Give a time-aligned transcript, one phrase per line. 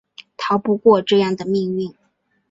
[0.35, 1.93] 逃不过这样的命运